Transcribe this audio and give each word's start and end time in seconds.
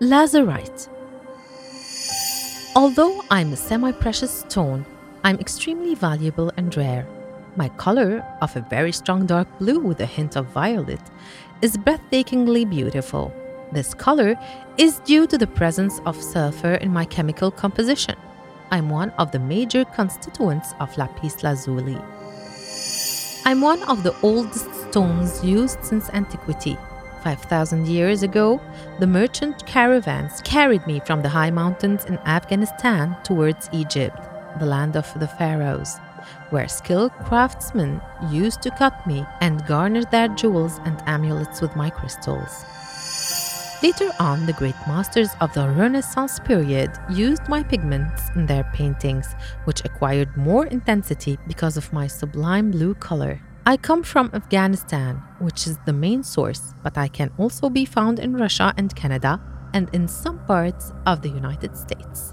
Lazurite. 0.00 0.88
Although 2.76 3.24
I'm 3.32 3.52
a 3.52 3.56
semi 3.56 3.90
precious 3.90 4.30
stone, 4.30 4.86
I'm 5.24 5.40
extremely 5.40 5.96
valuable 5.96 6.52
and 6.56 6.76
rare. 6.76 7.04
My 7.56 7.68
color, 7.70 8.24
of 8.40 8.54
a 8.56 8.60
very 8.60 8.92
strong 8.92 9.26
dark 9.26 9.48
blue 9.58 9.80
with 9.80 9.98
a 9.98 10.06
hint 10.06 10.36
of 10.36 10.46
violet, 10.46 11.00
is 11.62 11.76
breathtakingly 11.76 12.70
beautiful. 12.70 13.34
This 13.72 13.92
color 13.92 14.36
is 14.76 15.00
due 15.00 15.26
to 15.26 15.36
the 15.36 15.48
presence 15.48 16.00
of 16.06 16.22
sulfur 16.22 16.74
in 16.74 16.92
my 16.92 17.04
chemical 17.04 17.50
composition. 17.50 18.14
I'm 18.70 18.90
one 18.90 19.10
of 19.18 19.32
the 19.32 19.40
major 19.40 19.84
constituents 19.84 20.74
of 20.78 20.96
lapis 20.96 21.42
lazuli. 21.42 21.98
I'm 23.44 23.60
one 23.62 23.82
of 23.88 24.04
the 24.04 24.14
oldest 24.22 24.72
stones 24.90 25.42
used 25.42 25.82
since 25.82 26.08
antiquity. 26.10 26.78
5,000 27.22 27.86
years 27.86 28.22
ago, 28.22 28.60
the 28.98 29.06
merchant 29.06 29.66
caravans 29.66 30.40
carried 30.42 30.86
me 30.86 31.00
from 31.00 31.22
the 31.22 31.28
high 31.28 31.50
mountains 31.50 32.04
in 32.04 32.18
Afghanistan 32.18 33.16
towards 33.24 33.68
Egypt, 33.72 34.18
the 34.58 34.66
land 34.66 34.96
of 34.96 35.06
the 35.18 35.28
pharaohs, 35.28 35.98
where 36.50 36.68
skilled 36.68 37.12
craftsmen 37.24 38.00
used 38.30 38.62
to 38.62 38.70
cut 38.70 39.06
me 39.06 39.26
and 39.40 39.66
garner 39.66 40.04
their 40.04 40.28
jewels 40.28 40.80
and 40.84 41.02
amulets 41.06 41.60
with 41.60 41.74
my 41.76 41.90
crystals. 41.90 42.64
Later 43.80 44.10
on, 44.18 44.44
the 44.44 44.54
great 44.54 44.74
masters 44.88 45.30
of 45.40 45.54
the 45.54 45.68
Renaissance 45.68 46.40
period 46.40 46.90
used 47.08 47.48
my 47.48 47.62
pigments 47.62 48.22
in 48.34 48.46
their 48.46 48.64
paintings, 48.74 49.34
which 49.66 49.84
acquired 49.84 50.36
more 50.36 50.66
intensity 50.66 51.38
because 51.46 51.76
of 51.76 51.92
my 51.92 52.08
sublime 52.08 52.72
blue 52.72 52.94
color. 52.94 53.40
I 53.68 53.76
come 53.76 54.02
from 54.02 54.30
Afghanistan, 54.32 55.22
which 55.40 55.66
is 55.66 55.76
the 55.84 55.92
main 55.92 56.22
source, 56.22 56.72
but 56.82 56.96
I 56.96 57.06
can 57.06 57.30
also 57.36 57.68
be 57.68 57.84
found 57.84 58.18
in 58.18 58.34
Russia 58.34 58.72
and 58.78 58.96
Canada 58.96 59.42
and 59.74 59.90
in 59.92 60.08
some 60.08 60.38
parts 60.46 60.94
of 61.04 61.20
the 61.20 61.28
United 61.28 61.76
States. 61.76 62.32